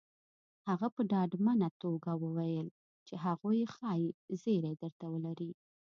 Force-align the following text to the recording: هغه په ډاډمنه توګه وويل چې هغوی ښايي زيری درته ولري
هغه 0.67 0.87
په 0.95 1.01
ډاډمنه 1.11 1.69
توګه 1.83 2.11
وويل 2.23 2.67
چې 3.07 3.13
هغوی 3.25 3.61
ښايي 3.73 4.09
زيری 4.41 4.73
درته 4.81 5.05
ولري 5.13 5.51